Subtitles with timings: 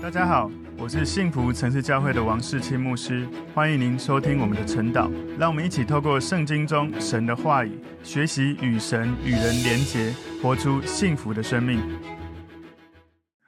[0.00, 0.48] 大家好，
[0.78, 5.10] 我是幸福城市教会的王世清牧师，欢迎您收听我们的晨祷。
[5.36, 11.80] 让我们一起透过圣经中神的话语，学习与神与人连结，活出幸福的生命。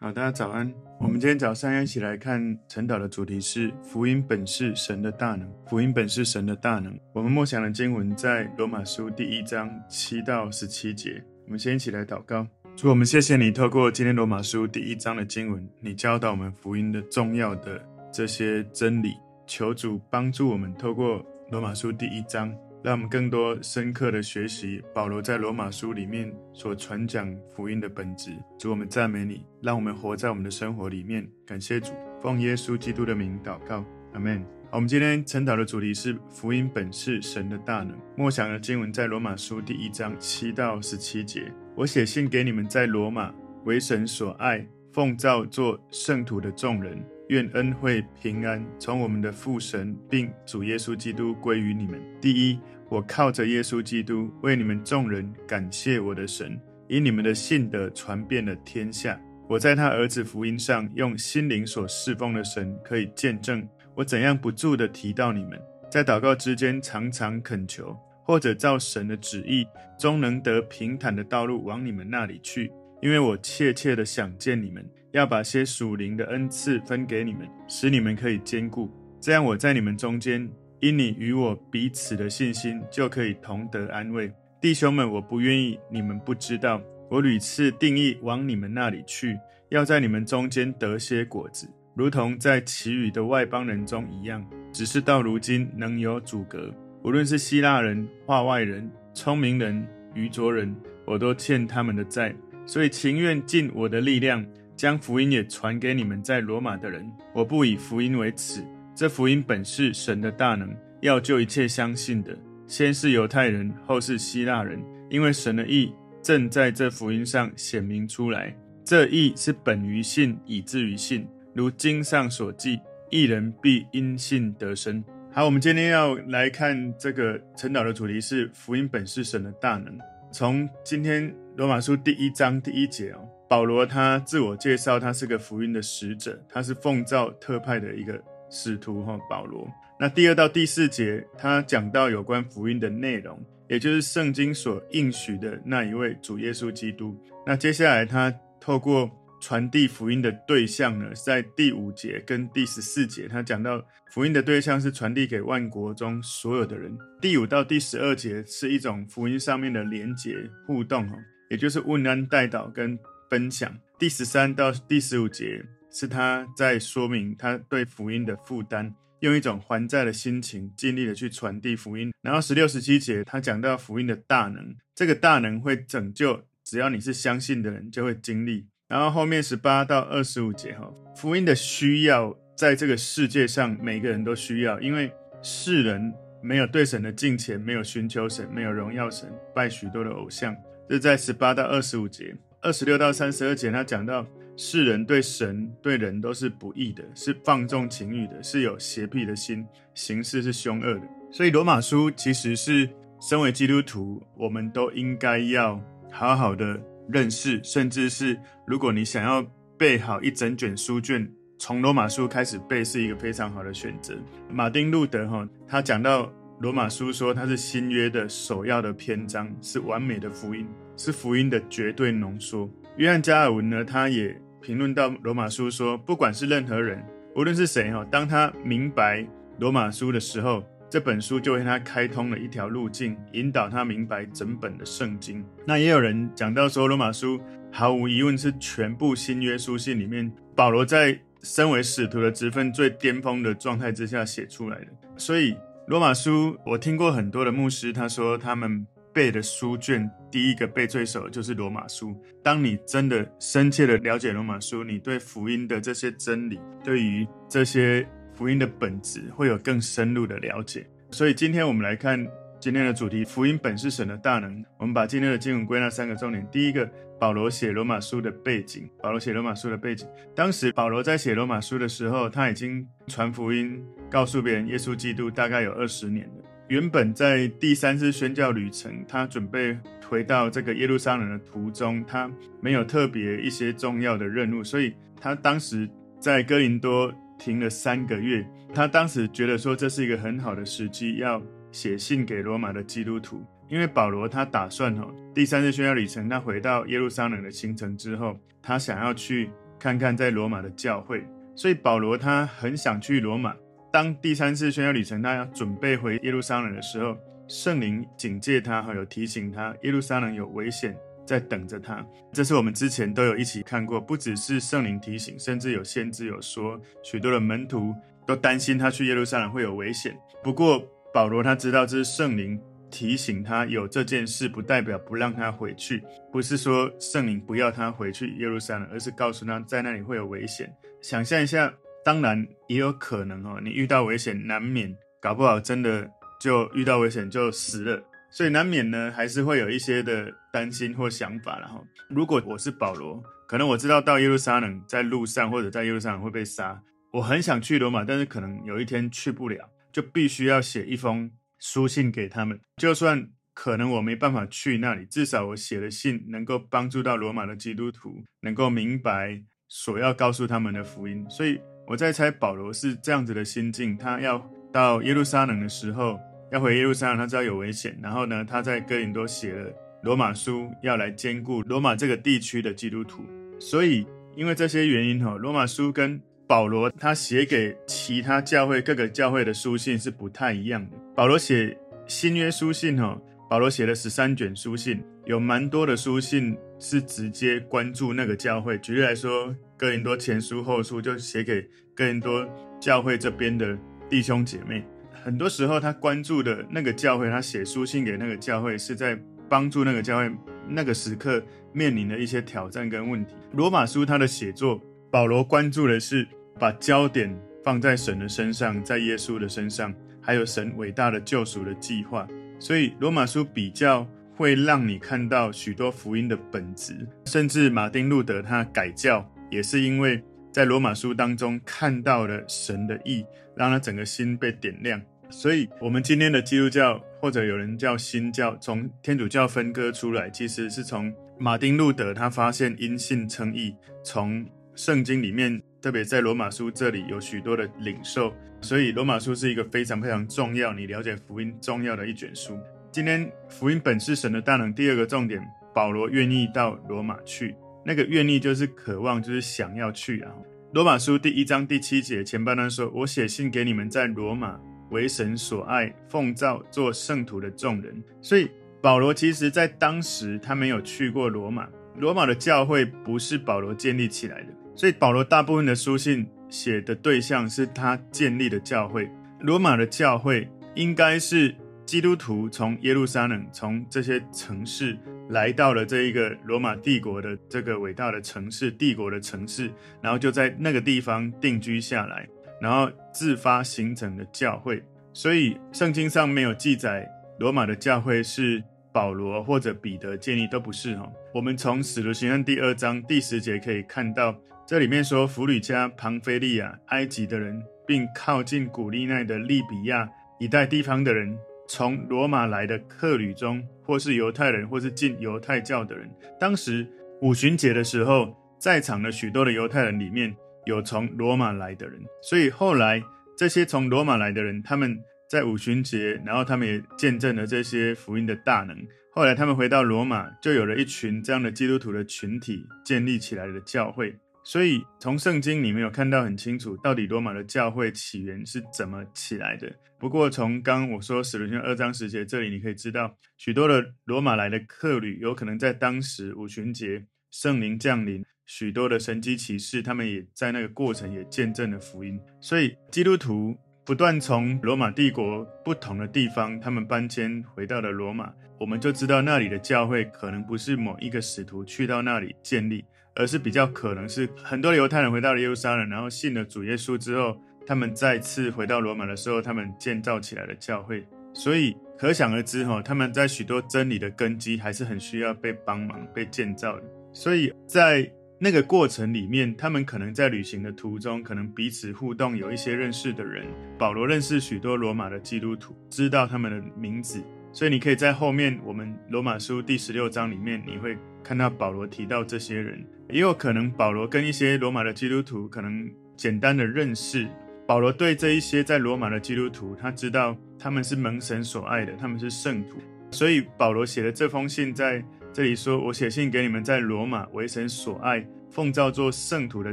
[0.01, 0.71] 好，大家早安。
[0.99, 5.49] 我们今天早上要一起来看晨祷的主题是“福音本是神的大能”。
[5.71, 6.99] 福音本是神的大能。
[7.15, 11.23] 我们默想的经文在罗马书第一章七到十七节。
[11.47, 12.45] 我们先一起来祷告。
[12.81, 17.79] 主，我们谢谢你透过今天罗马书第一章的经文，你教导我们福音的重要的
[18.11, 19.19] 这些真理。
[19.47, 22.51] 求主帮助我们透过罗马书第一章，
[22.83, 28.31] 让我们更多深刻的学习保罗在罗马书里面所传讲福音的本质。
[28.59, 31.29] 主，我们赞美你，让我们活在我们的生活里面。
[31.45, 34.43] 感谢主，奉耶稣基督的名祷告，阿门。
[34.71, 37.95] 好，我们今天晨祷的主题是福音本是神的大能。
[38.17, 41.53] 默想的经文在罗马书第一章七到十七节。
[41.81, 43.33] 我写信给你们在罗马
[43.65, 44.63] 为神所爱、
[44.93, 51.99] 奉召做圣徒的众人，愿恩惠平安从我们的父神并主耶稣基督归于你们。
[52.21, 52.61] 第一，
[52.91, 59.19] 我靠着耶稣基督为你们众人感谢我的神，以你们的信德传遍了天下。
[59.49, 65.59] 我在他儿子福音上用心灵所侍奉的神可以见证，我怎样不住地提到你们，
[65.91, 67.97] 在祷告之间常常恳求。
[68.25, 69.67] 或者照神的旨意，
[69.99, 78.91] 终能得平坦的道路往你们那里去，因为我切切的想见你们，要把些属灵的恩赐分给你们，使你们可以坚固。
[79.21, 80.49] 这样我在你们中间，
[80.81, 84.33] 因你与我彼此的信心，就可以同得安慰。
[84.61, 86.81] 弟兄们，我不愿意你们不知道，
[87.11, 89.39] 我屡次定义往你们那里去，
[89.71, 94.47] 要在你们中间得些果子，如同在其余的外邦人中一样。
[94.73, 96.73] 只是到如今，能有阻隔。
[97.03, 100.75] 无论是希腊人、化外人、聪明人、愚拙人，
[101.07, 102.35] 我都欠他们的债，
[102.67, 104.45] 所以情愿尽我的力量，
[104.77, 107.11] 将福音也传给你们在罗马的人。
[107.35, 108.63] 我不以福音为耻，
[108.95, 112.37] 这福音本是神的大能，要救一切相信的，
[112.67, 115.91] 先是犹太人，后是希腊人，因为神的意
[116.23, 118.55] 正在这福音上显明出来。
[118.85, 125.03] 这意是本于信，以至于信，如经上所记：一人必因信得生。
[125.33, 129.97] 好，我们今天要来看这个晨祷的主题是福音本是神的大能。
[130.33, 138.21] 从今天罗马书第一章第一节哦，保罗他自我介绍，他是个福音的使者，他是奉召特派的一个
[138.51, 139.17] 使徒哈。
[139.31, 139.71] 保罗，
[140.01, 143.39] 那第二到第四节，他讲到有关福音的内容，
[143.69, 147.17] 也就是圣经所应许的那一位主耶稣基督。
[147.47, 149.09] 那接下来他透过
[149.41, 156.97] 传递福音的对象呢，在第五节跟第十四节，他讲到福音的对象是传递给万国中所有的人。
[157.21, 160.37] 第五到第十二节是一种福音上面的连结
[160.67, 161.19] 互动，哦
[161.51, 162.97] 也就是问安代祷跟
[163.29, 163.77] 分享。
[163.99, 172.13] 第十三到第十五节是他在说明他对福音的负担，用一种还债的心情，尽力的去传递福音。
[172.23, 178.69] 然后十六、十七节他讲到福音的大能，这个大能会拯救，只要你是相信的人，就会经历。
[178.91, 185.13] 然后后面十八到二十五节哈，福音的需要在这个世界上每个人都需要，因为
[185.43, 186.13] 世人
[186.43, 190.57] 没有对神的敬虔，没有寻求神，没有荣耀神，拜许多的偶像。
[190.89, 199.65] 这在十八到二十五节，二十六到三十二节，他讲到世人对神对人都是不义的，是放纵情欲的，是有邪僻的心，
[199.95, 201.03] 行事是凶恶的。
[201.31, 202.91] 所以罗马书其实是
[203.21, 205.81] 身为基督徒，我们都应该要
[206.11, 206.77] 好好的。
[207.13, 209.43] 认识，甚至是如果你想要
[209.77, 214.15] 背好一整卷书卷，从罗马书开始背是一个非常好的选择。
[214.49, 220.67] 马丁路德哈，他讲到罗马书说它是新约的首要的篇章，是完美的福音，
[220.97, 222.71] 是福音的绝对浓缩。
[222.97, 227.05] 约翰加尔文呢，他也评论到罗马书说，不管是任何人，
[227.35, 229.27] 无论是谁哈，当他明白
[229.59, 230.63] 罗马书的时候。
[230.91, 235.45] 这本书就为他开通了一条路径，引导他明白整本的圣经。
[235.65, 237.41] 那也有人讲到说，罗马书
[237.71, 244.87] 毫无疑问是全部新约书信里面，保罗在身为使徒的职分最巅峰的状态之下写出来的。
[245.17, 245.57] 所以，
[245.87, 252.21] 罗马书我听过很多的牧师，他说他们背的书卷第一个背最熟的就是罗马书。
[252.43, 258.05] 当你真的深切的了解罗马书，你对福音的这些真理，对于这些。
[258.41, 262.27] 福音的本质会有更深入的了解，所以今天我们来看
[262.59, 264.65] 今天的主题：福音本是神的大能。
[264.79, 266.49] 我们把今天的经文归纳三个重点。
[266.51, 268.89] 第一个，保罗写罗马书的背景。
[269.03, 273.79] 保罗写罗马书的背景，当时保罗在写罗马书的时候，他已经传福音，
[274.09, 276.43] 告诉别人耶稣基督大概有二十年了。
[276.69, 279.77] 原本在第三次宣教旅程，他准备
[280.09, 282.31] 回到这个耶路撒冷的途中，他
[282.63, 285.87] 没有特别一些重要的任务，所以他当时。
[286.23, 287.11] 在哥林多
[287.41, 288.47] 停了三个月。
[288.73, 291.43] 他当时觉得说，这是一个很好的时机，要
[291.73, 301.27] 写信给罗马的基督徒，因为保罗他打算哦，第三次宣教旅程，他回到耶路撒冷的行程之后，他想要去看看在罗马的教会，
[301.57, 303.57] 所以保罗他很想去罗马。
[303.93, 307.17] 当第三次宣教旅程他要准备回耶路撒冷的时候，
[307.49, 310.97] 圣灵警戒他，还有提醒他，耶路撒冷有危险
[311.31, 312.05] 在等着他。
[312.33, 317.95] 这是我们之前都有一起看过，不只是圣灵提醒，甚至有先知有说，许多的门徒
[318.27, 320.19] 都担心他去耶路撒冷会有危险。
[320.43, 320.85] 不过
[321.15, 322.61] 保罗他知道这是圣灵
[322.91, 330.69] 提醒他有这件事，不代表不让他回去，不是说圣灵不要他回去耶路撒冷，而是告诉他在那里会有危险。
[331.01, 331.73] 想象一下。
[332.03, 336.11] 当然也有可能哦，你遇到危险，难免搞不好真的
[336.41, 341.85] 就遇到危险就死了，所以难免呢还是会有一些的担心或想法然后。
[342.09, 346.81] 如果我是保罗，可能我知道到耶路撒冷在路上或者在耶路撒冷会被杀，
[347.13, 352.59] 我很想去罗马，但是可能有一天去不了，就必须要写一封书信给他们。
[352.77, 361.61] 就算可能我没办法去那里，至少我写的信能够帮助到罗马的基督徒，能够明白所要告诉他们的福音，所以。
[361.87, 364.39] 我在猜保罗是这样子的心境，他要
[364.73, 366.21] 到耶路撒冷的时候，
[366.53, 367.99] 要回耶路撒冷，他知道有危险。
[368.03, 373.25] 然后呢，他在哥林多写了罗马书，要来兼顾罗马这个地区的基督徒。
[373.59, 374.07] 所以，
[374.37, 380.97] 因为这些原因哈，罗马书跟保罗他写给其他教会各个教会的书信是不太一样的。
[381.15, 381.77] 保罗写
[382.07, 388.79] 新约书信哈，保罗写了十三卷书信，有蛮多的书信是直接关注那个教会。
[388.79, 389.55] 举例来说。
[389.81, 392.47] 哥林多前书后书就写给哥林多
[392.79, 393.79] 教会这边的
[394.11, 394.85] 弟兄姐妹，
[395.23, 399.19] 很多时候他关注的那个教会，他写书信给那个教会，是在
[399.49, 400.31] 帮助那个教会
[400.69, 403.35] 那个时刻面临的一些挑战跟问题。
[403.53, 404.81] 罗马书他的写作，
[405.11, 406.27] 保罗关注的是
[406.59, 412.27] 把焦点放在神的身上，在耶稣的身上，还有神伟大的救赎的计划，
[412.59, 414.07] 所以罗马书比较
[414.37, 419.29] 会让你看到许多福音的本质，甚至马丁路德他改教。
[419.51, 420.23] 也是因为
[420.53, 423.25] 在罗马书当中看到了神的意，
[423.57, 425.03] 让他整个心被点亮。
[425.31, 433.75] 所以，我们今天的基督教，或者有人叫新教，从天主教分割出来，其实是从马丁路德他发现因信称义，
[434.05, 434.45] 从
[434.75, 438.35] 圣经里面，特别在罗马书这里有许多的领受。
[438.61, 442.59] 所以，罗马书是一个非常非常重要，你了解福音重要的一卷书。
[442.93, 444.75] 今天福音本是神的大能。
[444.75, 445.41] 第二个重点，
[445.73, 447.55] 保罗愿意到罗马去。
[447.87, 450.33] 那个愿意就是渴望，就是想要去啊。
[450.73, 458.51] 罗马书第一章第七节前半段说：“我写信给你们在罗马为神所爱、奉召做圣徒的众人。”所以
[458.81, 469.11] 保罗其实在当时他没有去过罗马，罗马的教会不是保罗建立起来的，所以保罗大部分的书信写的对象是他建立的教会。
[469.41, 471.55] 罗马的教会应该是。
[471.87, 474.97] 基督徒从耶路撒冷，从这些城市
[475.31, 479.69] 来到了这一个罗马帝国的这个伟大的城市，帝国的城市，
[480.01, 482.29] 然后就在那个地方定居下来，
[482.61, 484.83] 然后自发形成的教会。
[485.13, 487.09] 所以圣经上没有记载
[487.39, 488.63] 罗马的教会是
[488.93, 491.11] 保罗或者彼得建立，都不是哈。
[491.35, 494.35] 我们从使徒行传第二章第十节可以看到，
[494.67, 501.37] 这里面说弗吕加、庞菲利亚、埃及的人，并靠近古利奈的利比亚一带地方的人。
[501.69, 506.85] 从罗马来的客旅中，或是犹太人，或是进犹太教的人，当时
[507.21, 510.35] 五旬节的时候，在场的许多的犹太人里面
[510.71, 513.03] 有从罗马来的人，所以后来
[513.37, 514.97] 这些从罗马来的人，他们
[515.29, 518.77] 在五旬节，然后他们也见证了这些福音的大能。
[519.13, 524.15] 后来他们回到罗马，就有了一群这样的基督徒的群体建立起来的教会。
[524.45, 529.71] 所以从圣经里面有看到很清楚，到底罗马的教会起源是怎么起来的。
[529.99, 542.19] 不过从刚我说使徒行二章十节这里，你可以知道，许多的罗马来的客旅，有可能在当时五旬节圣灵降临，许多的神迹奇事，他们也在那个过程也见证了福音。
[542.41, 552.85] 所以基督徒不断从罗马帝国不同的地方，他们搬迁回到了罗马，我们就知道那里的教会可能不是某一个使徒去到那里建立。
[553.17, 561.07] 而是比较可能是很多犹太人回到了耶路撒冷，然后信了主耶稣之后，他们再次回到罗马的时候，他们建造起来的教会。
[561.35, 566.83] 所以可想而知，哈，他们在许多真理的根基还是很需要被帮忙、被建造的。
[567.13, 568.11] 所以在
[568.43, 573.45] 那个过程里面，他们可能在旅行的途中，可能彼此互动，有一些认识的人。
[573.79, 577.23] 保罗认识许多罗马的基督徒，知道他们的名字。
[577.53, 582.83] 所以你可以在后面我们罗马书第十六章里面，你会看到保罗提到这些人。
[583.11, 587.29] 也有可能保罗跟一些罗马的基督徒可能简单的认识。
[587.67, 592.79] 保罗对这一些在罗马的基督徒，他知道他们是蒙神所爱的，他们是圣徒，
[593.11, 599.73] 所以保罗写的这封信在这里说：“我写信给你们，在罗马为神所爱。”奉召做圣徒的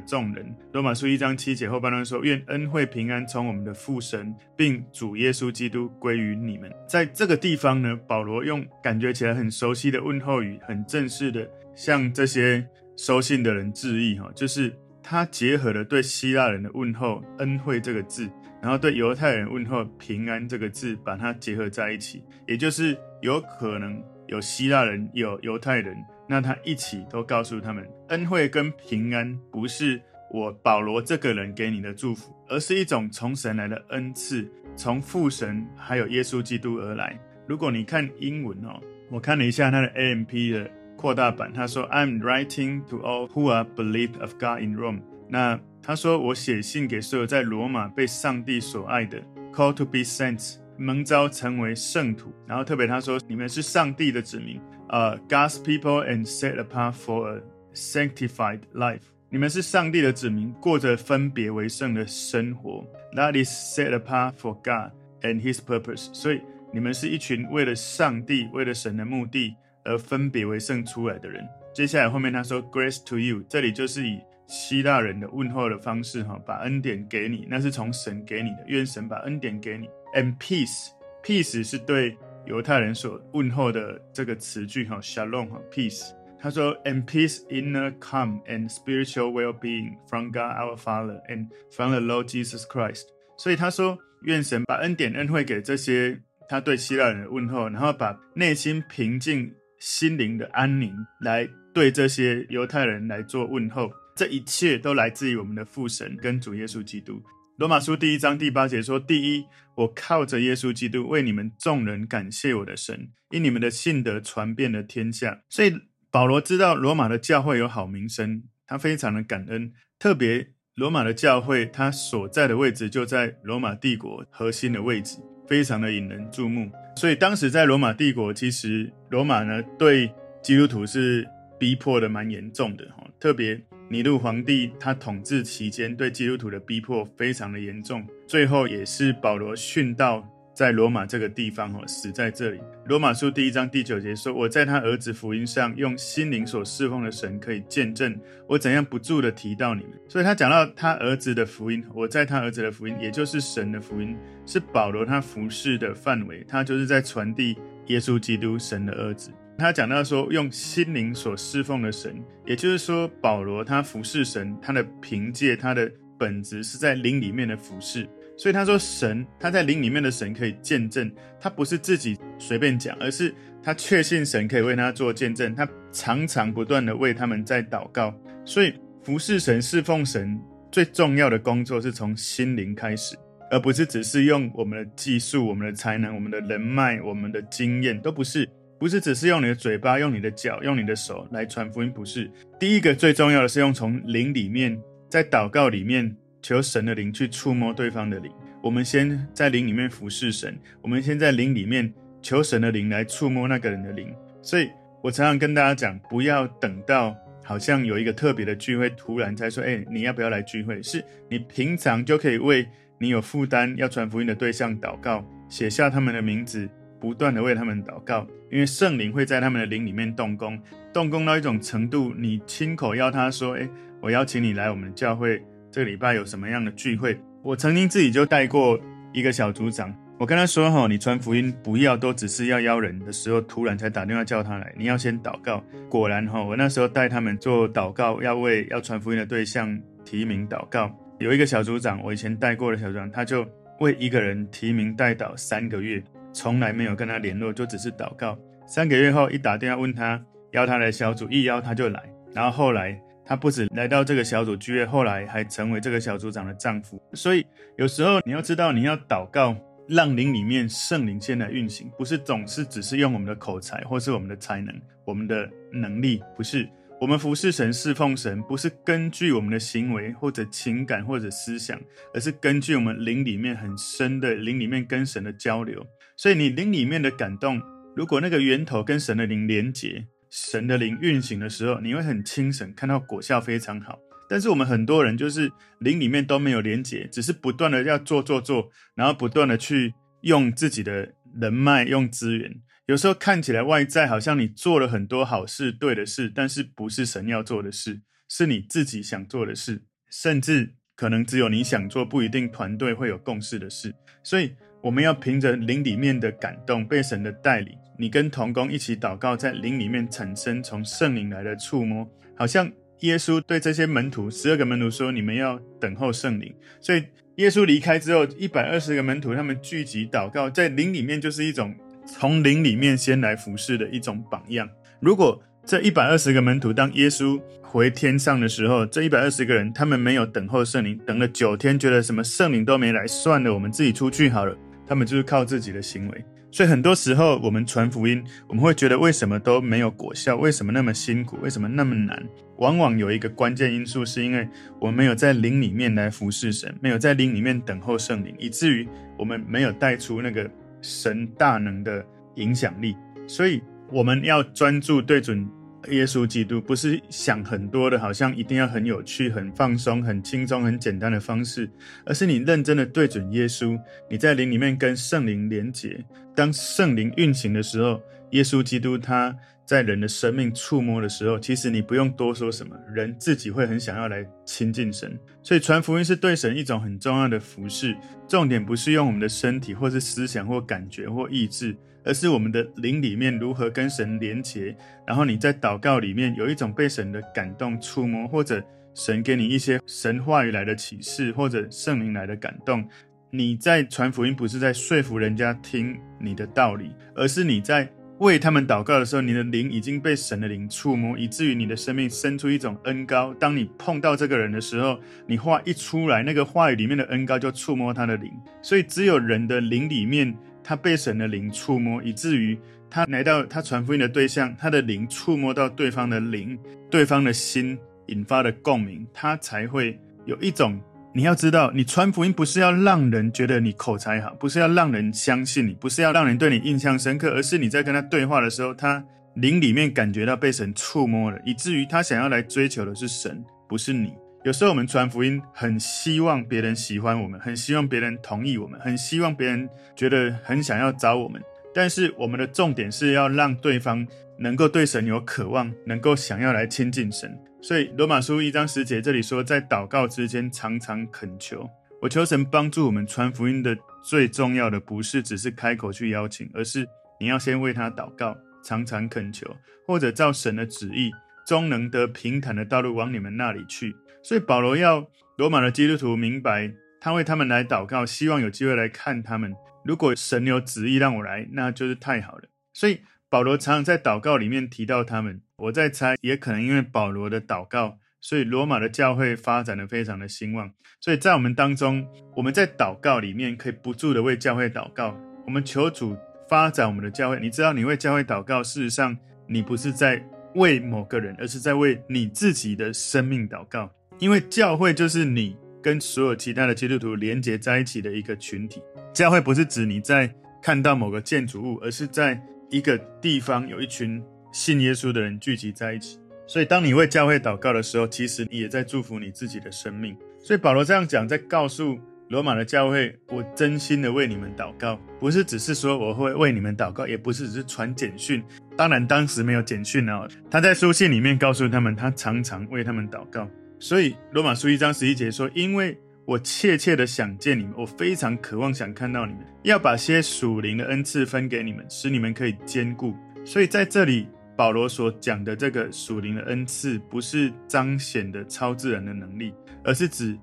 [0.02, 12.64] 众人，罗马书一章七节后半段说：“愿恩惠平安从我们的父神，并主耶稣基督归于你们。”在这个地方呢，保罗用感觉起来很熟悉的问候语，很正式的向这些
[12.96, 14.20] 收信的人致意。
[14.20, 14.72] 哈，就是
[15.02, 18.30] 他结合了对希腊人的问候“恩惠”这个字，
[18.62, 25.98] 然后对犹太人问候“平安”这个字，把它结合在一起，也就是有可能有希腊人，有犹太人。
[26.28, 37.18] 那他一起都告诉他们，恩惠跟平安不是我保罗这个人给你的祝福，而是一种从神来的恩赐，从父神还有耶稣基督而来。
[37.48, 38.78] 如果你看英文哦，
[39.10, 45.00] 我看了一下他的 AMP 的扩大版，他说 I'm writing to all who are believed of God in Rome。
[45.30, 49.22] 那他说我写信给所有在罗马被上帝所爱的
[49.54, 52.32] ，called to be saints，蒙召成为圣徒。
[52.46, 54.60] 然后特别他说你们是上帝的子民。
[54.90, 57.42] 呃、，God's people and set apart for a
[57.74, 59.02] sanctified life。
[59.30, 62.86] 你们是上帝的子民，过着分别为圣的生活。
[63.14, 66.14] That is set apart for God and His purpose。
[66.14, 66.42] 所以
[66.74, 71.46] 你们是一群为了上帝、为了神的目的而分别为圣出来的人。
[71.74, 79.90] 接下来后面他说，Grace to you，这里就是以希腊人的问候的方式哈，把恩典给你，那是从神给你的，愿神把恩典给你。
[80.16, 82.18] And peace，peace 是对。
[82.46, 86.12] 犹太人所问候的这个词句哈，Shalom 哈，peace。
[86.40, 92.64] 他说，and peace, inner calm and spiritual well-being from God our Father and from the Lord Jesus
[92.66, 93.04] Christ。
[93.38, 103.92] 所以他说，愿神把恩典恩惠给这些他对希腊人的问候，然后把内心平静、心灵的安宁来对这些犹太人来做问候。
[104.16, 107.22] 这一切都来自于我们的父神跟主耶稣基督。
[107.58, 115.74] 罗马书第一章第八节说：“第一，我靠着耶稣基督为你们众人感谢我的神，因你们的信德传遍了天下。”所以
[116.12, 119.74] 保罗知道罗马的教会有好名声，他非常的感恩。
[119.98, 126.72] 特别罗马的教会，他所在的位置就在罗马帝国核心的位置，非常的引人注目。
[126.96, 133.60] 所以当时在罗马帝国，其实罗马呢对基督徒是逼迫的蛮严重的哈，特别。
[133.90, 142.60] 尼禄皇帝他统治期间对基督徒的逼迫非常的严重，最后也是保罗殉道在罗马这个地方哦，死在这里。
[142.88, 159.32] 罗马书第一章第九节说：“我在他儿子福音上用心灵所侍奉的神可以见证，我怎样不住的提到你们。”所以他讲到他儿子的福音，我在他儿子的福音，也就是神的福音，是保罗他服侍的范围，他就是在传递耶稣基督神的儿子。
[159.58, 168.08] 他讲到说，用心灵所侍奉的神，也就是说，保罗他服侍神，他的凭借他的本质是在灵里面的服侍。
[168.38, 173.34] 所以他说，神他在灵里面的神可以见证，他不是自己随便讲，而是
[173.64, 178.14] 他确信神可以为他做见证，他常常不断的为他们在祷告。
[178.46, 180.40] 所以服侍神、侍奉神
[180.72, 183.18] 最重要的工作是从心灵开始，
[183.50, 188.48] 而不是只是用我们的技术、我们的才能、我们的人脉、我们的经验，都不是。
[188.80, 192.30] 不是只是用你的嘴巴、用你的脚、用你的手来传福音，不是。
[192.60, 194.80] 第一个最重要的是用从灵里面，
[195.10, 198.32] 在祷告里面求神的灵去触摸对方的灵。
[198.62, 201.92] 我们先在灵里面服侍神，我们先在灵里面
[202.22, 204.14] 求神的灵来触摸那个人的灵。
[204.42, 204.70] 所以
[205.02, 212.68] 我常常跟大家讲，不要等到好像有一个特别的聚会，突然才说：“哎，你要不要来聚会？”是你平常就可以为
[213.00, 216.70] 你有负担要传福音的对象祷告，写下他们的名字。
[217.00, 220.60] 不断的为他们祷告，因为圣灵会在他们的灵里面动工，
[220.94, 223.70] 动工到一种程度，你亲口邀他说：“诶，
[224.02, 228.80] 我邀请你来我们教会，这个礼拜有什么样的聚会？”我曾经自己就带过
[229.14, 240.94] 一个小组长，我跟他说：“哈，你传福音不要都只是要邀人的时候，突然才打电话叫他来，你要先祷告。”果然哈，我那时候带他们做祷告，要为要传福音的对象提名祷告。
[241.20, 243.48] 有一个小组长，我以前带过的小组长，他就
[243.80, 246.04] 为一个人提名代祷三个月。
[246.38, 248.38] 从来没有跟他联络，就只是祷告。
[248.68, 252.04] 三个月后，一打电话问他，邀他来小组，一邀他就来。
[252.32, 257.02] 然后后来，他不止来到这个小组聚会，后来还成为这个小组长的丈夫。
[257.14, 257.44] 所以
[257.76, 259.56] 有时候你要知道，你要祷告，
[259.90, 266.70] 让灵里面圣灵先来运行，不是总是只是用我们的口才或是我们的才能、我们的能力，不是。
[267.00, 271.80] 我们服侍神、侍奉神，不是根据我们的行为或者情感或者思想，
[272.14, 275.86] 而是根据我们灵里面很深的灵里面跟神的交流。
[276.18, 277.62] 所以你灵里面的感动，
[277.96, 284.00] 如果那个源头跟神的灵连结，神的灵运行的时候，你会很清醒，看到果效非常好。
[284.28, 292.62] 但是我们很多人就是灵里面都没有连结，只是不断的要做做做，然后不断的去用自己的人脉、用资源。
[292.88, 303.94] 有时候看起来外在好像你做了很多好事、对的事，但是不是神要做的事，是你自己想做的事，甚至可能只有你想做，不一定团队会有共识的事。
[304.24, 317.04] 所以我们要凭着灵里面的感动，被神的带领，你跟同工一起祷告，在灵里面产生从圣灵来的触摸，好像耶稣对这些门徒十二个门徒说：“你们要等候圣灵。”所以
[317.36, 321.76] 耶稣离开之后，一百二十个门徒他们聚集祷告，在灵里面就是一种。
[322.10, 324.70] 从灵里面先来服侍的一种榜样。
[325.02, 334.58] 如果这一百二十个门徒，当耶稣回天上的时候，这一百二十个人他们没有等候圣灵，等了九天，觉得什么圣灵都没来，算了，我们自己出去好了。
[334.88, 336.26] 他们就是靠自己的行为。
[336.50, 340.38] 所以很多时候我们传福音，我们会觉得为什么都没有果效？
[340.38, 341.38] 为什么那么辛苦？
[341.42, 342.24] 为什么那么难？
[342.58, 344.48] 往往有一个关键因素，是因为
[344.80, 350.50] 我们没有在灵里面来服侍神，没有在灵里面等候圣灵，以至于我们没有带出那个。
[350.80, 355.46] 神大能的影响力，所以我们要专注对准
[355.90, 361.70] 耶稣基督，不是想很多的，好像一定要很有趣、很放松、很轻松、很简单的方式，
[362.06, 363.80] 而是你认真的对准耶稣，
[364.10, 366.04] 你在灵里面跟圣灵连结，
[366.36, 369.36] 当圣灵运行的时候，耶稣基督他。
[369.68, 375.20] 在人的生命触摸的时候，其实你不用多说什么，人自己会很想要来亲近神。
[375.44, 377.94] 所以传福音是对神一种很重要的服事。
[378.30, 384.74] 重点不是用我们的身体，或是思想，或感觉，或意志，而是我们的灵里面如何跟神连结。
[385.06, 392.88] 然后你在祷告里面有一种被神的感动触摸，或者神给你一些神话语来的启示，或者圣灵来的感动。
[393.32, 397.86] 你在传福音不是在说服人家听你的道理，而是你在。
[398.20, 403.34] 为他们祷告的时候，你的灵已经被神的灵触摸，以至于你的生命生出一种恩膏。
[403.36, 408.32] 当你碰到这个人的时候，你话一出来，那个话语里面的恩膏就触摸他的灵。
[408.62, 412.58] 所以，只有人的灵里面，他被神的灵触摸，以至于
[412.90, 416.58] 他来到他传福音的对象，他的灵触摸到对方的灵，
[416.90, 417.78] 对方的心
[418.08, 420.82] 引发的共鸣，他才会有一种。
[421.18, 429.04] 你要知道，你传福音不是要让人觉得你口才好，不是要让人相信你，不是要让人对你印象深刻，而是你在跟他对话的时候，他
[429.34, 434.14] 灵里面感觉到被神触摸了，以至于他想要来追求的是神，不是你。
[434.44, 441.42] 有时候我们传福音，很希望别人喜欢我们，很希望别人同意我们，很希望别人觉得很想要找我们，
[441.74, 444.06] 但是我们的重点是要让对方
[444.38, 447.36] 能够对神有渴望，能够想要来亲近神。
[447.68, 451.70] 所以罗马书一章十节这里说，在祷告之间常常恳求。
[452.02, 456.88] 我求神帮助我们传福音的最重要的不是只是开口去邀请，而是
[457.20, 459.54] 你要先为他祷告，常常恳求，
[459.86, 461.12] 或者照神的旨意，
[461.46, 463.94] 终能得平坦的道路往你们那里去。
[464.24, 469.54] 所以保罗要罗马的基督徒明白，他为他们来祷告，希望有机会来看他们。
[469.84, 472.44] 如果神有旨意让我来，那就是太好了。
[472.72, 473.02] 所以。
[473.30, 480.72] 保罗常常在祷告里面提到他们，我在猜，也可能因为保罗的祷告，所以罗马的教会发展得非常的兴旺。
[481.02, 486.16] 所以在我们当中，我们在祷告里面可以不住的为教会祷告，我们求主
[486.48, 487.38] 发展我们的教会。
[487.42, 498.82] 你知道，你为教会祷告，事实上你不是在为某个人，而是在为你自己的生命祷告，因为教会就是你跟所有其他的基督徒连接在一起的一个群体。
[499.14, 502.42] 教会不是指你在看到某个建筑物，而是在。
[502.70, 510.16] 一个地方有一群信耶稣的人聚集在一起，所以当你为教会祷告的时候，其实你也在祝福你自己的生命。
[510.44, 511.98] 所以保罗这样讲，在告诉
[512.30, 518.44] 罗马的教会，我真心的为你们祷告，不是只是说我会为你们祷告，也不是只是传简讯。
[518.76, 523.50] 当然当时没有简讯哦，他在书信里面告诉他们，他常常为他们祷告。
[523.80, 525.98] 所以罗马书一章十一节说，因为。
[526.28, 533.16] 我切切的想见你们，我非常渴望想看到你们，要把些属灵的恩赐分给你们，使你们可以兼顾。
[533.46, 539.54] 所以在这里，保罗所讲的这个属灵的恩赐，不是彰显的超自然的能力，
[539.86, 540.38] 而是指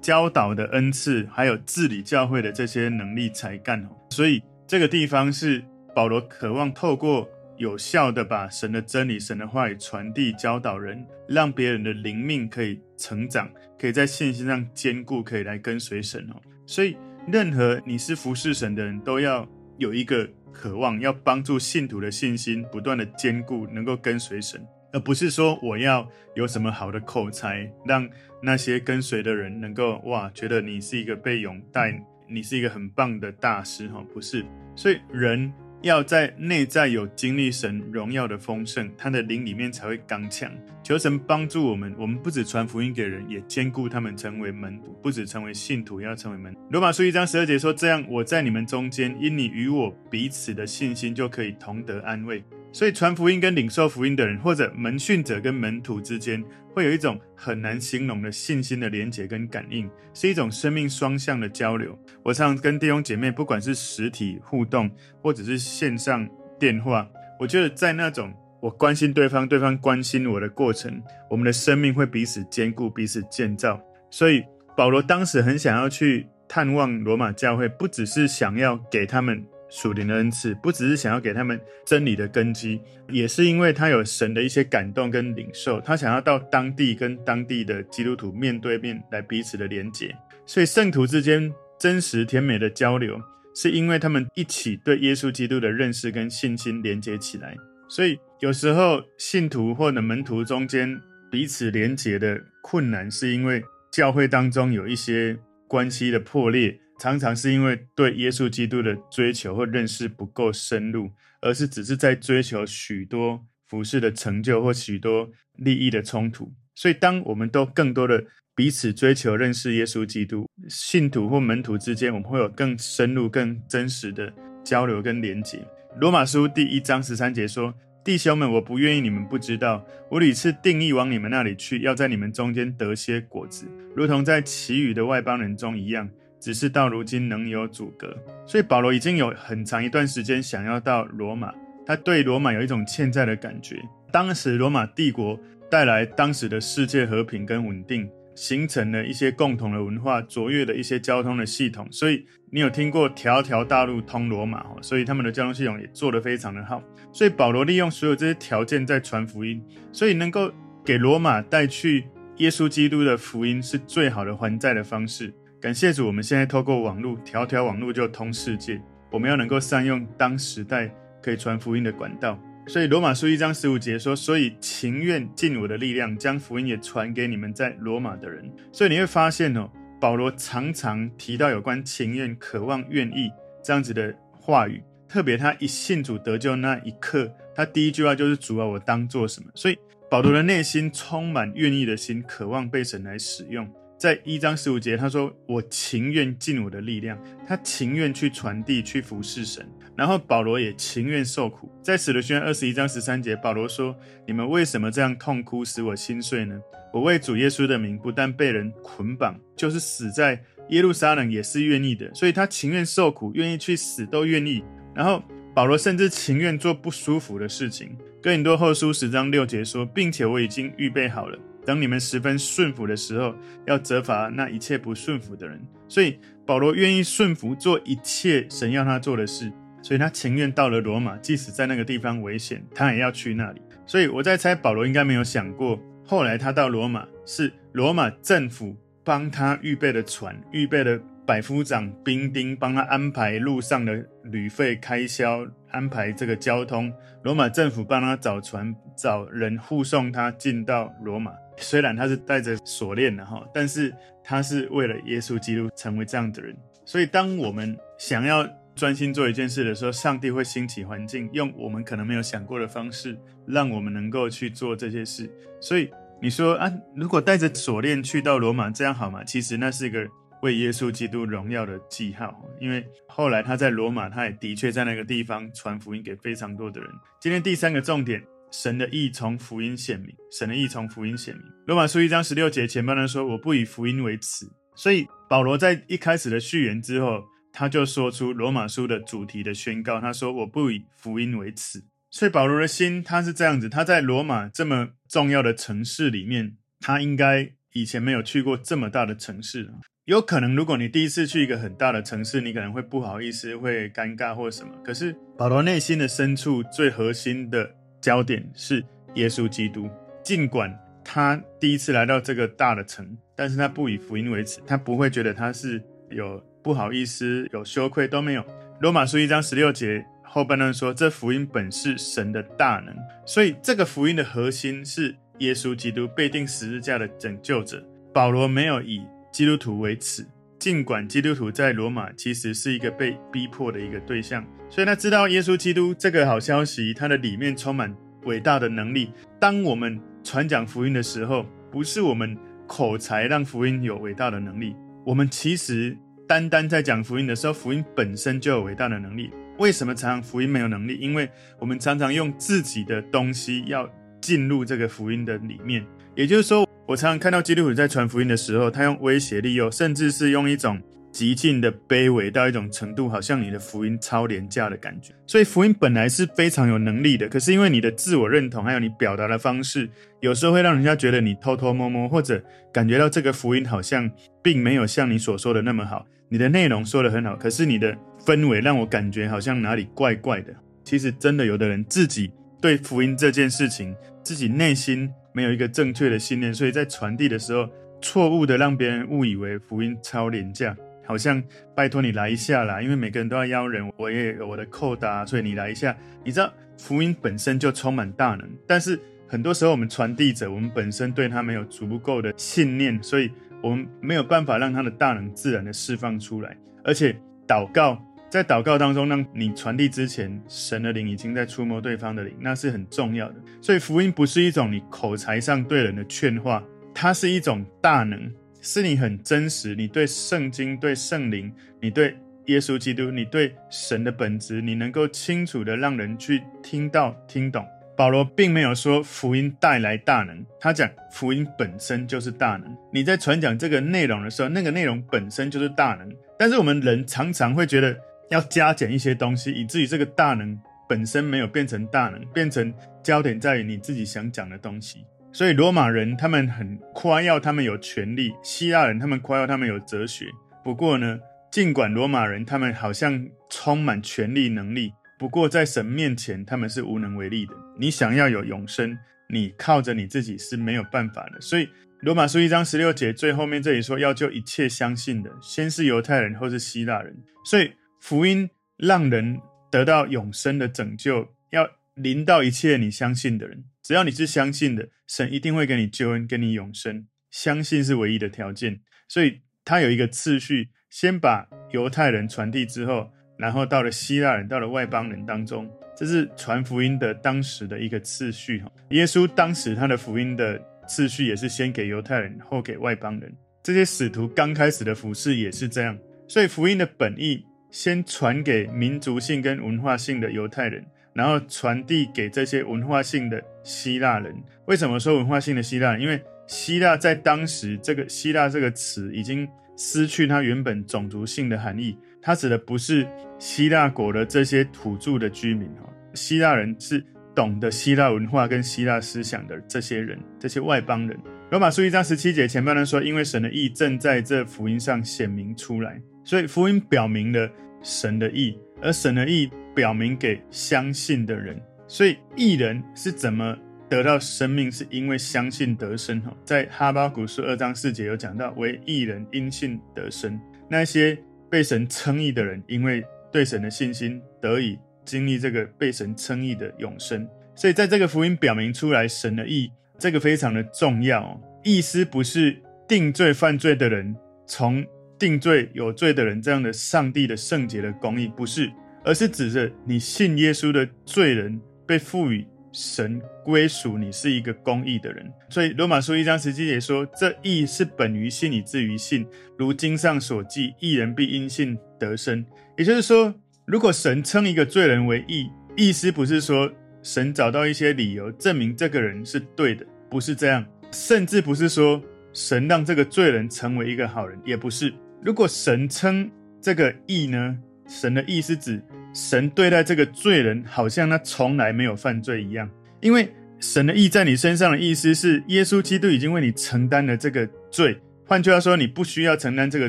[0.00, 3.88] 教导的恩赐，还有治理教会的这些能力才干哦。
[4.10, 5.62] 所以这个地方是
[5.94, 7.28] 保罗渴望透过。
[7.58, 16.40] 有效的把神的真理、神的话语传递、教导人，让别人的灵命可以成长，可以在信心上坚固，可以来跟随神哦。
[16.64, 28.08] 所以，任何你是服侍神的人都要有一个渴望，要帮助信徒的信心不断的坚固，能够跟随神，而不是说我要有什么好的口才，让
[28.40, 34.46] 那些跟随的人能够哇，觉得你是一个被拥戴，你是一个很棒的大师哈，不是。
[34.76, 35.52] 所以人。
[35.82, 40.50] 要在内在有经历神荣耀的丰盛，他的灵里面才会刚强。
[40.82, 46.60] 求神帮助我们，我们不只传福音给人，也兼顾他们成为门徒，不只成为信徒，要成为门徒。
[46.70, 56.42] 罗马书一章十二节说：“这样，我在你们中间，因你与我彼此的信心，就可以同得安慰。”所以，传福音跟领受福音的人，或者门训者跟门徒之间，
[56.78, 61.98] 会有一种很难形容的信心的连结跟感应，是一种生命双向的交流。
[62.22, 64.88] 我常常跟弟兄姐妹，不管是实体互动，
[65.20, 66.24] 或者是线上
[66.56, 67.10] 电话，
[67.40, 73.80] 我觉得在那种我关心对方，对方关心我的过程，我们的生命会彼此坚固，彼此建造。
[74.08, 74.44] 所以，
[74.76, 79.44] 保罗当时很想要去探望罗马教会，不只是想要给他们。
[79.70, 90.14] 属灵的恩赐，不只是想要给他们真理的根基，也是因为他有神的一些感动跟领受，他想要到当地跟当地的基督徒面对面来彼此的连结。
[90.46, 93.20] 所以圣徒之间真实甜美的交流，
[93.54, 97.54] 是因为他们一起对耶稣基督的认识跟信心连结起来。
[97.88, 100.98] 所以有时候信徒或者门徒中间
[101.30, 106.78] 彼此连结的困难，是因为教会当中有一些关系的破裂。
[106.98, 116.52] 常常是因为对耶稣基督的追求或认识不够深入，而是只是在追求许多服事的成就或许多利益的冲突。
[116.74, 124.32] 所以，当我们都更多的彼此追求认识耶稣基督，信徒或门徒之间，我们会有更深入、更真实的
[124.64, 125.60] 交流跟连结。
[126.00, 136.08] 罗马书第一章十三节说：“弟兄们，我不愿意你们不知道，我屡次定义往你们那里去，要在你们中间得些果子，如同在其余的外邦人中一样。”
[136.40, 141.52] 只是到如今能有阻隔，所以保罗已经有很长一段时间想要到罗马，
[141.84, 143.82] 他对罗马有一种欠债的感觉。
[144.12, 145.38] 当时罗马帝国
[145.70, 151.86] 带来当时的世界和平跟稳定，形成了一些共同的文化，卓越的一些交通的系统。
[151.90, 156.82] 所以你有听过条条大路通罗马，所以他们的交通系统也做得非常的好。
[157.12, 160.50] 所以保罗利用所有这些条件在传福音，所以能够
[160.84, 165.34] 给罗马带去耶稣基督的福音，是最好的还债的方式。
[165.60, 168.80] 感谢主，我们现在透过网络，条条网络就通世界。
[169.10, 170.88] 我们要能够善用当时代
[171.20, 172.38] 可以传福音的管道。
[172.68, 179.68] 所以罗马书一章十五节说：“所以情愿尽我的力量，将福音也传给你们在罗马的人。”所以你会发现哦，
[180.00, 183.28] 保罗常常提到有关情愿、渴望、愿意
[183.64, 184.80] 这样子的话语。
[185.08, 189.76] 特别他一信主得救那一刻，他第一句话就是：“主啊，我当做什么？”所以
[190.08, 193.68] 保罗的内心充满愿意的心，渴望被神来使用。
[193.98, 199.68] 在一章十五节，他说：“我情愿尽我的力量。”他情愿去传递、去服侍神。
[199.96, 201.68] 然后保罗也情愿受苦。
[201.82, 206.60] 在使徒宣二十一章十三节，保罗说：“你们为什么这样痛哭，使我心碎呢？
[206.92, 212.08] 我为主耶稣的名，不但被人捆绑，就是死在耶路撒冷也是愿意的。
[212.14, 214.62] 所以他情愿受苦，愿意去死，都愿意。
[214.94, 215.20] 然后
[215.52, 217.98] 保罗甚至情愿做不舒服的事情。
[218.22, 221.36] 哥林多后书十章六节说，并且我已经预备好了。”
[221.68, 223.34] 等你们十分顺服的时候，
[223.66, 225.60] 要责罚那一切不顺服的人。
[225.86, 229.52] 所以保罗愿意顺服，做一切神要他做的事。
[229.82, 233.60] 所以他情愿到了罗马，即使在那个地方危险，他也要去那里。
[233.84, 246.90] 所以我在猜，保罗应该没有想过，后来他到罗马是罗马政府帮他预备的船，预备的百夫长、兵丁，帮他安排路上的旅费开销，安排这个交通。
[247.24, 251.30] 罗马政府帮他找船，找人护送他进到罗马。
[251.60, 253.94] 虽然他是带着锁链的哈，但是
[254.24, 256.56] 他是为了耶稣基督成为这样的人。
[256.84, 265.30] 所以，当我们想要专心做一件事的时候，上帝会兴起环境，用我们可能没有想过的方式，让我们能够去做这些事。
[265.60, 265.90] 所以，
[266.22, 269.22] 你说啊，如果带着锁链去到罗马，这样好吗？
[269.24, 270.06] 其实那是一个
[270.40, 276.90] 为耶稣基督荣耀的记号，因为后来他在罗马，他也的确在那个地方传福音给非常多的人。
[277.20, 278.22] 今天第三个重点。
[278.50, 281.44] 神的意从福音显明，神的意从福音显明。
[281.66, 290.00] 罗马书一章十六节前半段说：“我不以福音为耻。”所以保罗在一开始的序言之后，他就说出罗马书的主题的宣告。
[290.00, 299.70] 他说：“我不以福音为耻。”所以保罗的心他是这样子，他在罗马这么重要的城市里面，他应该以前没有去过这么大的城市。
[300.06, 304.72] 有可能，如果你第一次去一个很大的城市，你可能会不好意思，会尴尬或什么。
[304.82, 307.74] 可是保罗内心的深处最核心的。
[308.00, 308.84] 焦点是
[309.14, 309.88] 耶稣基督。
[310.22, 318.44] 尽管他第一次来到这个大的城，但是他不以福音为耻，他不会觉得他是有不好意思、有羞愧都没有。
[318.80, 327.82] 罗马书一章十六节后半段说：“这福音本是神的大能。”所以这个福音的核心是耶稣基督被钉十字架的拯救者。
[328.12, 330.26] 保罗没有以基督徒为耻，
[330.58, 337.94] 尽管基督徒在罗马其实是一个被逼迫的一个对象，所以他知道耶稣基督这个好消息，它的里面充满
[338.24, 339.12] 伟大的能力。
[339.38, 344.74] 当我们传讲福音的时候，不是我们口才让福音有伟大的能力，
[345.06, 349.30] 我们其实单单在讲福音的时候，福音本身就有伟大的能力。
[349.58, 350.98] 为什么常常福音没有能力？
[351.00, 353.88] 因为我们常常用自己的东西要
[354.20, 356.67] 进入这个福音的里面，也就是说。
[356.88, 360.80] 我常常看到基督徒在传福音的时候，他用威胁利诱，甚至是用一种
[361.12, 365.12] 极尽的卑微到一种程度，好像你的福音超廉价的感觉。
[365.26, 369.86] 所以福音本来是非常有能力的，可是因为你的自我认同还有你表达的方式，
[370.20, 374.10] 有时候会让人家觉得你偷偷摸摸，或者感觉到这个福音好像
[374.42, 376.06] 并没有像你所说的那么好。
[376.30, 380.54] 你的内容说的很好，可是你的氛围让我感觉好像哪里怪怪的。
[380.84, 382.30] 其实真的有的人自己
[382.62, 385.10] 对福音这件事情，自己内心。
[385.32, 387.68] 没有一个正确的信念，所以在传递的时候，
[388.00, 391.42] 错误的让别人误以为福音超廉价，好像
[391.74, 395.96] 拜托你来一下啦，因为每个人都要邀人，我也有我的扣打，所以你来一下。
[396.24, 403.30] 你知道福音本身就充满大能，但是很多时候我们传递者，我们本身对他没有足够的信念，所以
[403.62, 408.02] 我们没有办法让他的大能自然的释放出来，而且祷告。
[408.30, 413.34] 在祷告当中，让你传递之前，神的灵已经在触摸对方的灵，那是很重要的。
[413.62, 416.62] 所以福音不是一种你口才上对人的劝化，
[416.94, 422.14] 它是一种大能，是你很真实，你对圣经、对圣灵、你对
[422.48, 427.64] 耶稣基督、你对神的本质，你能够清楚的让人去听到、听懂。
[427.96, 432.76] 保罗并没有说福音带来大能，他讲福音本身就是大能。
[432.92, 436.06] 你在传讲这个内容的时候，那个内容本身就是大能。
[436.38, 437.98] 但是我们人常常会觉得。
[438.30, 445.04] 要加减一些东西，以至于这个大能本身没有变成大能，变成焦点在于你自己想讲的东西。
[445.32, 450.26] 所以罗马人他们很夸耀他们有权力，希腊人他们夸耀他们有哲学。
[450.64, 451.18] 不过呢，
[451.50, 457.52] 尽管罗马人他们好像充满权力能力，不过在神面前他们是无能为力的。
[457.78, 461.40] 你想要有永生，你靠着你自己是没有办法的。
[461.40, 461.68] 所以
[462.00, 467.16] 罗马书一章十六节最后面这里说，要救一切相信的，先是犹太人，后是希腊人。
[467.44, 467.70] 所以。
[468.00, 473.64] 福音让人得到永生的拯救，要临到一切你相信的人。
[473.82, 477.06] 只要你是相信的，神一定会给你救恩，给你永生。
[477.30, 488.62] 相信是唯一的条件，所以他有一个次序，先把犹太人传递之后，然后到了希腊人，到了外邦人当中，这是传福音的当时的一个次序。
[488.90, 493.30] 耶稣当时他的福音的次序也是先给犹太人，后给外邦人。
[493.62, 497.44] 这些使徒刚开始的服饰也是这样，所以福音的本意。
[497.70, 504.34] 先传给民族性跟文化性的犹太人，然后传递给这些文化性的希腊人。
[504.66, 505.96] 为什么说文化性的希腊？
[505.98, 513.06] 因为希腊在当时，这个希腊这个词已经失去它原本种族性的含义，它指的不是
[513.38, 517.04] 希腊国的这些土著的居民哈，希腊人是
[517.34, 521.18] 懂得希腊文化跟希腊思想的这些人，这些外邦人。
[521.50, 526.00] 罗马书一章十七节前半段说，因为神的意正在这福音上显明出来。
[526.28, 527.50] 所以福音表明了
[527.82, 531.58] 神的意，而神的意表明给相信的人。
[531.86, 533.56] 所以义人是怎么
[533.88, 534.70] 得到生命？
[534.70, 536.20] 是因为相信得生。
[536.20, 540.38] 哈，在哈巴谷书二章四节有讲到，为义人因信得生。
[540.68, 547.26] 那些被神称义的人，因为对神的信心，得以经历这个被神称义的永生。
[547.54, 551.40] 所以在这个福音表明出来神的意，这个非常的重要。
[551.64, 552.54] 意思不是
[552.86, 554.14] 定罪犯罪的人
[554.46, 554.84] 从。
[555.18, 558.70] 定罪有罪的人，这样的上帝的圣洁的公义不是，
[559.04, 565.28] 而是指着你信耶稣的罪人被赋予神归属，你是一个公义的人。
[565.48, 569.26] 所以罗马书一章十七节说：“这义是本于信，以至于信。
[569.58, 572.44] 如经上所记，义人必因信得生。”
[572.76, 576.70] 也就是说，如果神称一个罪人为义，意思不是说
[577.02, 582.00] 神找到一些理由证明这个人是对的，不是这样，甚至不是说
[582.32, 584.92] 神让这个罪人成为一个好人，也不是。
[585.22, 587.56] 如果神称这个义呢？
[587.88, 588.82] 神的义是指
[589.14, 592.68] 神对待这个罪人，好像他从来没有犯罪一样。
[593.00, 597.98] 因为神的义在你身上的意思是，耶稣基督已经为你承担了这个罪。
[598.26, 599.88] 换句话说，你不需要承担这个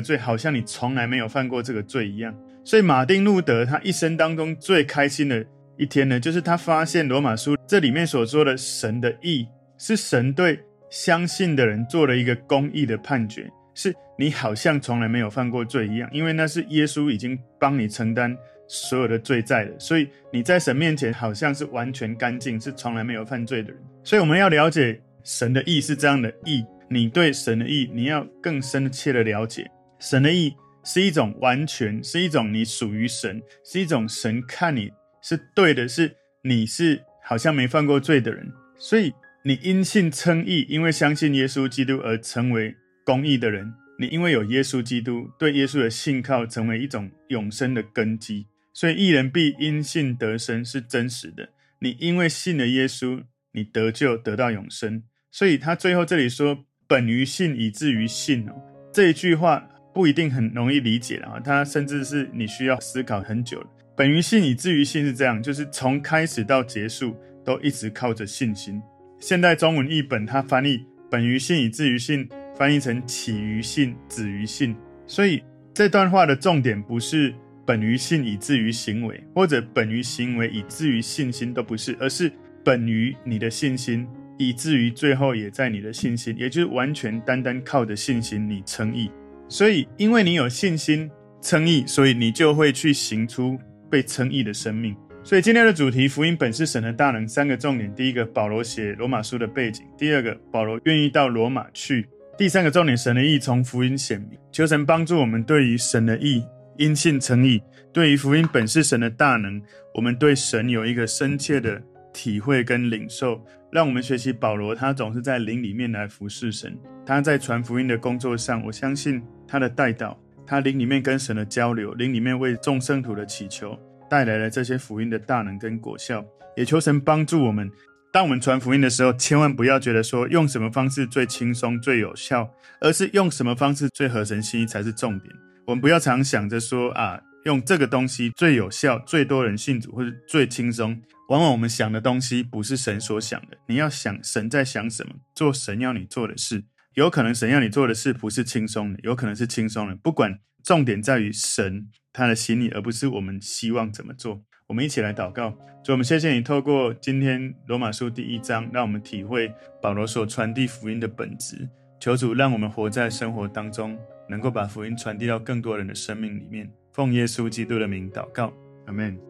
[0.00, 2.34] 罪，好像你从来没有犯过这个罪一样。
[2.64, 5.44] 所以，马丁路德他一生当中最开心的
[5.76, 9.46] 一天呢，就是他发现罗马书这里面所说的神的义，
[9.78, 10.58] 是神对
[10.90, 13.50] 相信的人做了一个公义的判决。
[13.80, 18.36] 是你好像从来没有犯过罪一样，因为那是耶稣已经帮你承担
[18.68, 23.82] 所有的罪债了，所以你在神面前好像是完全干净，是从来没有犯罪的人。
[24.04, 34.90] 所以我们要了解神的意是这样的意，你对神的意你要更深切的了解，神的意是一种完全，是一种你属于神，是一种神看你
[35.22, 39.10] 是对的，是你是好像没犯过罪的人，所以
[39.42, 43.72] 你因信称义，因为相信耶稣基督而成为公义的人。
[43.98, 51.50] 你因为有耶稣基督，对耶稣的信靠成为一种永生的根基，所以义人必因信得生是真实的。
[51.80, 55.02] 你因为信了耶稣，你得救得到永生。
[55.30, 58.54] 所以他最后这里说：“本于信，以至于信。”哦，
[58.90, 63.62] 这一句话不一定很容易理解啊，他甚至是你需要思考很久。
[63.94, 68.80] 本于信，以至于信是这样，就是从开始到结束都一直靠着信心。
[69.18, 72.26] 现代中文译本它翻译“本于信，以至于信”。
[72.60, 75.42] 翻译成起于信，止于信，所以
[75.72, 82.30] 这段话的重点不是本于信以至于行为，或者本于行为以至于信心，都不是，而是
[82.62, 89.10] 本于你的信心，以至于最后也在你的信心，也就是完全单单靠着信心你称义。
[89.48, 93.58] 所以因为你有信心称义，所以你就会去行出
[93.90, 94.94] 被称义的生命。
[95.24, 102.06] 所以今天的主题，福音本是神的大能，三个重点：第一个，保罗写罗马书的背景；第二个，保罗愿意到罗马去。
[102.40, 106.42] 第三个重点，神的意从福音显明，求神帮助我们对于神的意
[106.78, 109.60] 因信称义，对于福音本是神的大能，
[109.94, 111.78] 我们对神有一个深切的
[112.14, 113.38] 体会跟领受。
[113.70, 116.74] 让我们学习保罗，他总是在灵里面来服侍神。
[117.04, 126.24] 他在传福音的工作上，我相信他的代祷，他灵里面跟神的交流，灵里面为众圣徒的祈求，带来了这些福音的大能跟果效。
[126.56, 127.70] 也求神帮助我们。
[128.12, 135.32] 当我们传福音的时候，千万不要觉得说用什么方式最轻松、最有效，而是用什么方式最合神心意才是重点。
[135.64, 141.00] 我们不要常想着说啊，用这个东西最有效、最多人信主或者最轻松。
[141.28, 143.56] 往往我们想的东西不是神所想的。
[143.68, 146.64] 你要想神在想什么，做神要你做的事。
[146.94, 149.94] 有可能神要你做的事不是轻松的，有可能是轻松的。
[149.94, 154.42] 不管，重点在于神他的心意，而不是我们希望怎么做。
[154.70, 155.50] 我们一起来祷告，
[155.82, 159.52] 主，我们谢谢你透过今天罗马书第一章，让我们体会
[159.82, 161.68] 保罗所传递福音的本质。
[161.98, 166.70] 求主让我们活在生活当中，能够把福音传递到更多人的生命里面。
[166.92, 168.52] 奉耶稣基督的名祷告，
[168.86, 169.29] 阿门。